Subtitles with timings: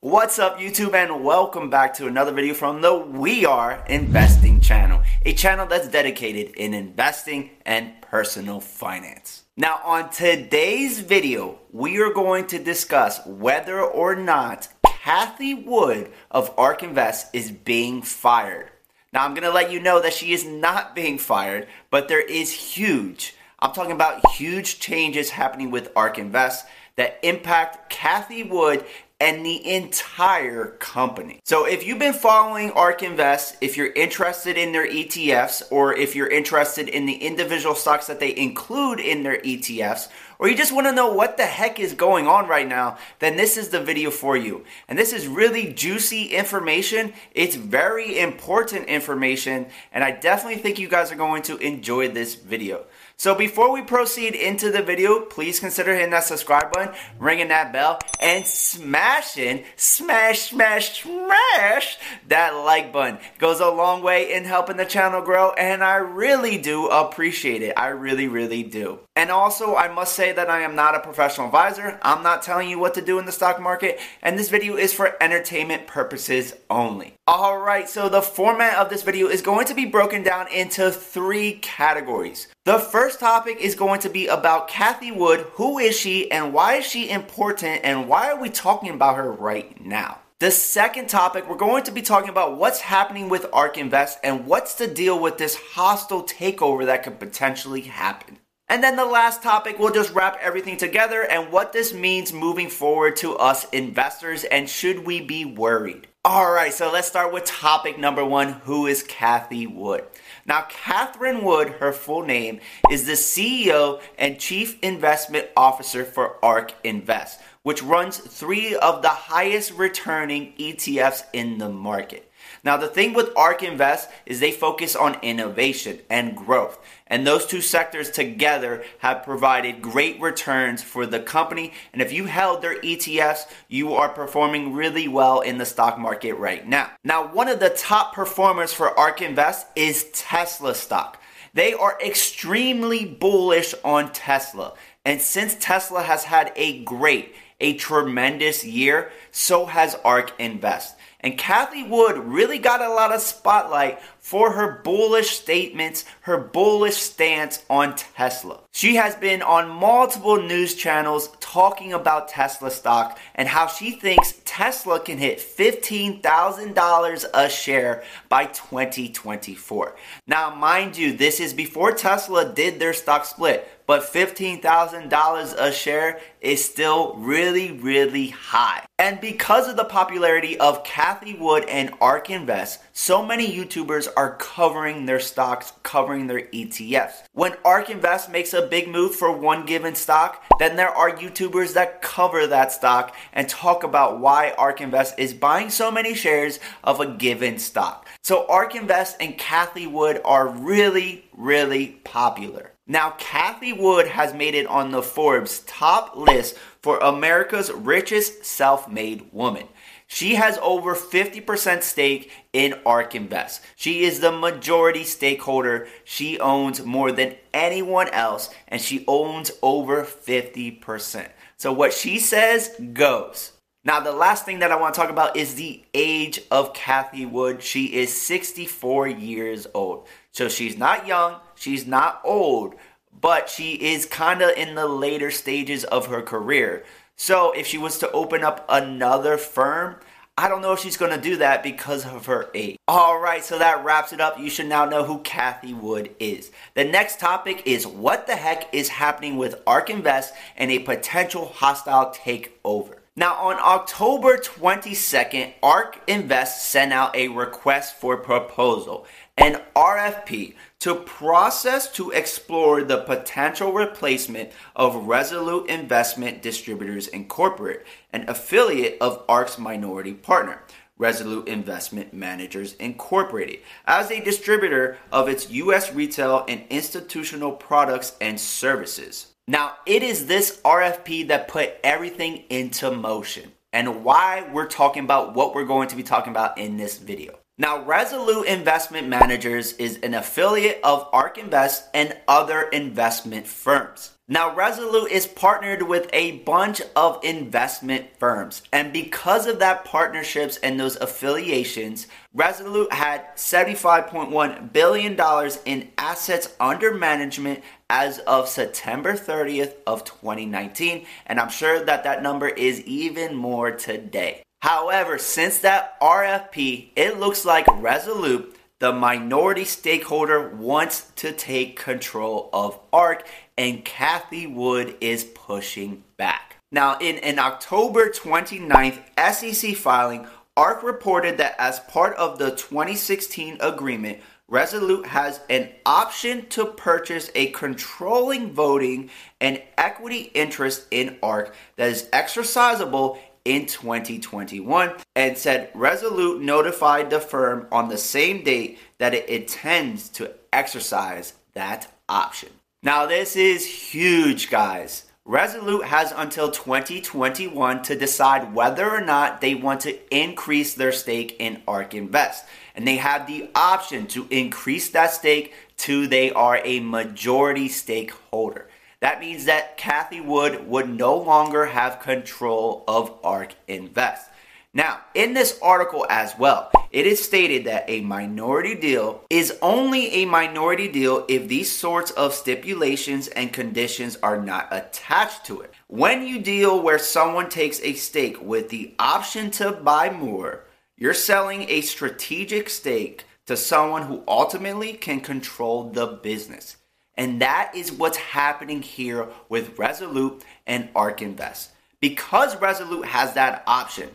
[0.00, 5.02] What's up YouTube and welcome back to another video from the We Are Investing channel,
[5.26, 9.42] a channel that's dedicated in investing and personal finance.
[9.56, 16.54] Now on today's video, we are going to discuss whether or not Cathie Wood of
[16.56, 18.70] ARK Invest is being fired.
[19.12, 22.24] Now I'm going to let you know that she is not being fired, but there
[22.24, 28.84] is huge, I'm talking about huge changes happening with ARK Invest that impact Cathie Wood
[29.20, 31.40] and the entire company.
[31.44, 36.14] So if you've been following ARK Invest, if you're interested in their ETFs, or if
[36.14, 40.72] you're interested in the individual stocks that they include in their ETFs, or you just
[40.72, 43.80] want to know what the heck is going on right now, then this is the
[43.80, 44.64] video for you.
[44.86, 47.12] And this is really juicy information.
[47.34, 52.36] It's very important information, and I definitely think you guys are going to enjoy this
[52.36, 52.84] video.
[53.20, 57.72] So before we proceed into the video, please consider hitting that subscribe button, ringing that
[57.72, 63.16] bell, and smashing, smash, smash, smash that like button.
[63.16, 67.60] It goes a long way in helping the channel grow, and I really do appreciate
[67.60, 67.72] it.
[67.76, 69.00] I really, really do.
[69.16, 71.98] And also, I must say that I am not a professional advisor.
[72.02, 74.94] I'm not telling you what to do in the stock market, and this video is
[74.94, 77.14] for entertainment purposes only.
[77.28, 81.54] Alright, so the format of this video is going to be broken down into three
[81.54, 82.46] categories.
[82.64, 85.46] The first topic is going to be about Cathie Wood.
[85.52, 89.30] Who is she, and why is she important, and why are we talking about her
[89.30, 90.18] right now?
[90.40, 94.46] The second topic, we're going to be talking about what's happening with ARK Invest and
[94.46, 98.38] what's the deal with this hostile takeover that could potentially happen.
[98.70, 102.68] And then the last topic, we'll just wrap everything together and what this means moving
[102.68, 106.06] forward to us investors and should we be worried.
[106.22, 110.04] All right, so let's start with topic number one Who is Cathie Wood?
[110.44, 116.74] Now, Catherine Wood, her full name, is the CEO and Chief Investment Officer for ARK
[116.84, 122.27] Invest, which runs three of the highest returning ETFs in the market.
[122.64, 126.78] Now, the thing with ARK Invest is they focus on innovation and growth.
[127.06, 131.72] And those two sectors together have provided great returns for the company.
[131.92, 136.34] And if you held their ETFs, you are performing really well in the stock market
[136.34, 136.90] right now.
[137.04, 141.22] Now, one of the top performers for ARK Invest is Tesla stock.
[141.54, 144.74] They are extremely bullish on Tesla.
[145.04, 150.96] And since Tesla has had a great, a tremendous year, so has ARK Invest.
[151.20, 156.96] And Cathie Wood really got a lot of spotlight for her bullish statements, her bullish
[156.96, 158.60] stance on Tesla.
[158.72, 164.34] She has been on multiple news channels talking about Tesla stock and how she thinks
[164.44, 169.96] Tesla can hit $15,000 a share by 2024.
[170.28, 176.20] Now, mind you, this is before Tesla did their stock split but $15,000 a share
[176.42, 178.84] is still really, really high.
[179.00, 184.34] And because of the popularity of Cathie Wood and ARK Invest, so many YouTubers are
[184.38, 187.22] covering their stocks, covering their ETFs.
[187.32, 191.74] When ARK Invest makes a big move for one given stock, then there are YouTubers
[191.74, 196.58] that cover that stock and talk about why ARK Invest is buying so many shares
[196.82, 198.08] of a given stock.
[198.24, 202.72] So ARK Invest and Cathie Wood are really, really popular.
[202.90, 208.88] Now, Cathie Wood has made it on the Forbes top list for America's richest self
[208.88, 209.68] made woman.
[210.06, 213.60] She has over 50% stake in ARK Invest.
[213.76, 215.86] She is the majority stakeholder.
[216.02, 221.28] She owns more than anyone else, and she owns over 50%.
[221.58, 223.52] So, what she says goes.
[223.84, 227.26] Now, the last thing that I want to talk about is the age of Cathie
[227.26, 227.62] Wood.
[227.62, 230.08] She is 64 years old.
[230.32, 232.74] So she's not young, she's not old,
[233.20, 236.84] but she is kind of in the later stages of her career.
[237.16, 239.96] So if she was to open up another firm,
[240.38, 242.78] I don't know if she's going to do that because of her age.
[242.86, 244.38] All right, so that wraps it up.
[244.38, 246.52] You should now know who Cathie Wood is.
[246.74, 251.46] The next topic is what the heck is happening with ARK Invest and a potential
[251.46, 252.98] hostile takeover.
[253.16, 259.06] Now, on October 22nd, ARK Invest sent out a request for proposal,
[259.38, 268.28] an RFP, to process to explore the potential replacement of Resolute Investment Distributors Incorporated, an
[268.28, 270.62] affiliate of ARK's minority partner.
[270.98, 275.94] Resolute Investment Managers Incorporated as a distributor of its U.S.
[275.94, 279.28] retail and institutional products and services.
[279.46, 285.34] Now, it is this RFP that put everything into motion and why we're talking about
[285.34, 287.38] what we're going to be talking about in this video.
[287.60, 294.12] Now, Resolute Investment Managers is an affiliate of ARK Invest and other investment firms.
[294.28, 298.62] Now, Resolute is partnered with a bunch of investment firms.
[298.72, 306.94] And because of that partnerships and those affiliations, Resolute had $75.1 billion in assets under
[306.94, 311.06] management as of September 30th of 2019.
[311.26, 314.44] And I'm sure that that number is even more today.
[314.60, 322.48] However, since that RFP, it looks like Resolute the minority stakeholder wants to take control
[322.52, 323.26] of ARK,
[323.56, 326.56] and Cathie Wood is pushing back.
[326.70, 329.00] Now, in an October 29th
[329.32, 336.46] SEC filing, ARK reported that as part of the 2016 agreement, Resolute has an option
[336.50, 344.92] to purchase a controlling voting and equity interest in ARK that is exercisable in 2021
[345.16, 351.34] and said Resolute notified the firm on the same date that it intends to exercise
[351.54, 352.50] that option.
[352.82, 355.04] Now, this is huge, guys.
[355.24, 361.36] Resolute has until 2021 to decide whether or not they want to increase their stake
[361.38, 362.46] in ARK Invest.
[362.74, 368.68] And they have the option to increase that stake to they are a majority stakeholder.
[369.00, 374.28] That means that Cathie Wood would no longer have control of ARK Invest.
[374.74, 380.08] Now, in this article as well, it is stated that a minority deal is only
[380.08, 385.72] a minority deal if these sorts of stipulations and conditions are not attached to it.
[385.86, 390.64] When you deal where someone takes a stake with the option to buy more,
[390.96, 396.76] you're selling a strategic stake to someone who ultimately can control the business.
[397.18, 401.72] And that is what's happening here with Resolute and ARK Invest.
[402.00, 404.10] Because Resolute has that option,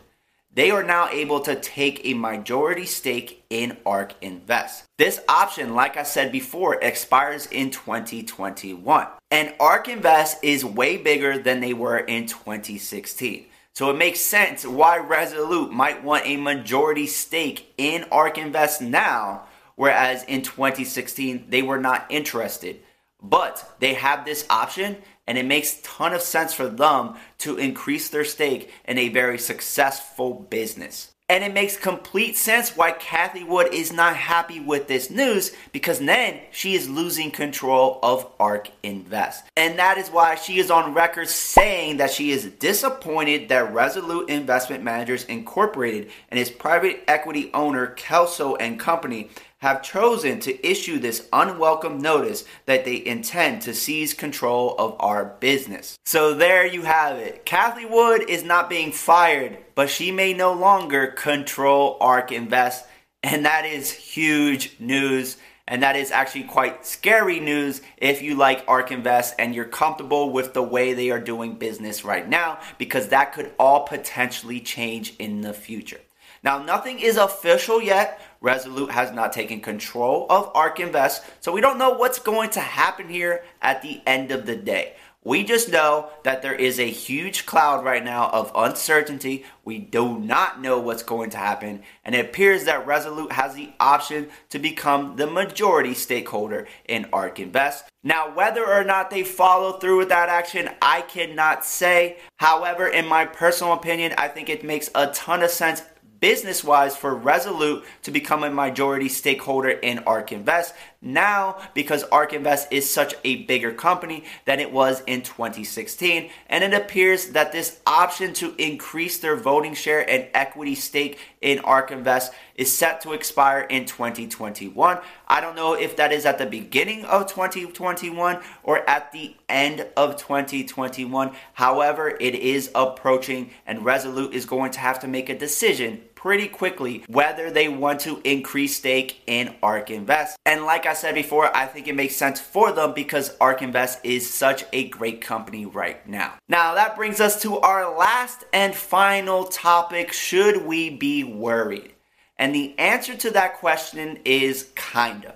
[0.54, 4.84] they are now able to take a majority stake in ARK Invest.
[4.96, 9.06] This option, like I said before, expires in 2021.
[9.30, 13.44] And ARK Invest is way bigger than they were in 2016.
[13.74, 19.42] So it makes sense why Resolute might want a majority stake in ARK Invest now,
[19.74, 22.80] whereas in 2016 they were not interested.
[23.24, 28.10] But they have this option and it makes ton of sense for them to increase
[28.10, 31.14] their stake in a very successful business.
[31.26, 35.98] And it makes complete sense why Cathie Wood is not happy with this news because
[35.98, 39.44] then she is losing control of ARK Invest.
[39.56, 44.28] And that is why she is on record saying that she is disappointed that Resolute
[44.28, 49.30] Investment Managers Incorporated and its private equity owner Kelso and Company
[49.64, 55.24] have chosen to issue this unwelcome notice that they intend to seize control of our
[55.40, 55.96] business.
[56.04, 57.46] So there you have it.
[57.46, 62.86] Cathie Wood is not being fired, but she may no longer control ARK Invest,
[63.22, 65.38] and that is huge news.
[65.66, 70.30] And that is actually quite scary news if you like ARK Invest and you're comfortable
[70.30, 75.16] with the way they are doing business right now, because that could all potentially change
[75.18, 76.02] in the future.
[76.44, 78.20] Now, nothing is official yet.
[78.42, 82.60] Resolute has not taken control of ARK Invest, so we don't know what's going to
[82.60, 84.96] happen here at the end of the day.
[85.26, 89.46] We just know that there is a huge cloud right now of uncertainty.
[89.64, 93.72] We do not know what's going to happen, and it appears that Resolute has the
[93.80, 97.86] option to become the majority stakeholder in ARK Invest.
[98.02, 102.18] Now, whether or not they follow through with that action, I cannot say.
[102.36, 105.80] However, in my personal opinion, I think it makes a ton of sense
[106.24, 112.32] business wise for Resolute to become a majority stakeholder in ARK Invest now because ARK
[112.32, 116.30] Invest is such a bigger company than it was in 2016.
[116.48, 121.58] And it appears that this option to increase their voting share and equity stake in
[121.58, 124.98] ARK Invest is set to expire in 2021.
[125.28, 129.86] I don't know if that is at the beginning of 2021 or at the end
[129.96, 131.32] of 2021.
[131.52, 136.48] However, it is approaching, and Resolute is going to have to make a decision pretty
[136.48, 140.38] quickly whether they want to increase stake in ARK Invest.
[140.46, 143.98] And like I said before, I think it makes sense for them because ARK Invest
[144.04, 146.32] is such a great company right now.
[146.48, 151.92] Now, that brings us to our last and final topic should we be worried?
[152.38, 155.34] And the answer to that question is kinda.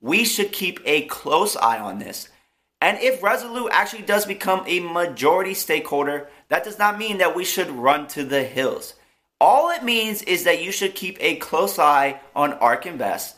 [0.00, 2.30] We should keep a close eye on this.
[2.80, 7.44] And if Resolute actually does become a majority stakeholder, that does not mean that we
[7.44, 8.94] should run to the hills.
[9.42, 13.34] All it means is that you should keep a close eye on ARK Invest.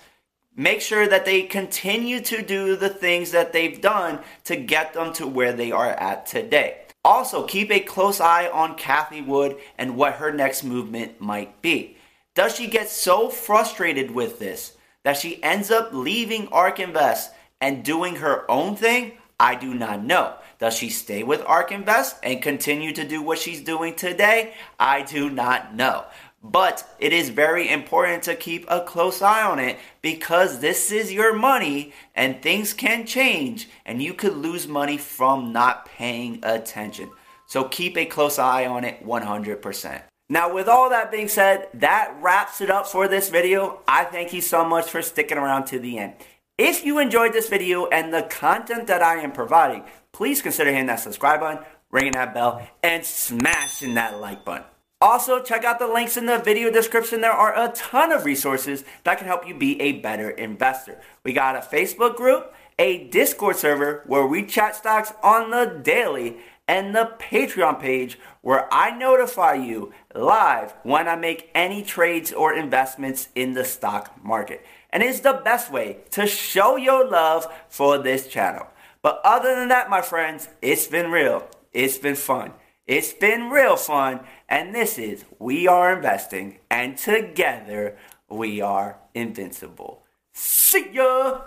[0.55, 5.15] Make sure that they continue to do the things that they've done to get them
[5.15, 6.83] to where they are at today.
[7.07, 11.97] Also, keep a close eye on Cathie Wood and what her next movement might be.
[12.35, 17.33] Does she get so frustrated with this that she ends up leaving ARK Invest
[17.63, 19.13] and doing her own thing?
[19.39, 20.35] I do not know.
[20.59, 24.55] Does she stay with ARK Invest and continue to do what she's doing today?
[24.79, 26.05] I do not know.
[26.43, 31.13] But it is very important to keep a close eye on it because this is
[31.13, 37.11] your money and things can change and you could lose money from not paying attention.
[37.47, 40.03] So keep a close eye on it 100%.
[40.29, 43.81] Now, with all that being said, that wraps it up for this video.
[43.87, 46.15] I thank you so much for sticking around to the end.
[46.57, 49.83] If you enjoyed this video and the content that I am providing,
[50.13, 54.65] please consider hitting that subscribe button, ringing that bell, and smashing that like button.
[55.01, 57.21] Also, check out the links in the video description.
[57.21, 61.01] There are a ton of resources that can help you be a better investor.
[61.25, 66.37] We got a Facebook group, a Discord server where we chat stocks on the daily,
[66.67, 72.55] and the Patreon page where I notify you live when I make any trades or
[72.55, 74.65] investments in the stock market.
[74.95, 78.69] And it's the best way to show your love for this channel.
[79.03, 81.49] But other than that, my friends, it's been real.
[81.73, 82.53] It's been fun.
[82.87, 84.21] It's been real fun.
[84.49, 86.61] And this is We Are Investing.
[86.71, 87.97] And together,
[88.31, 90.05] we are invincible.
[90.33, 91.41] See ya!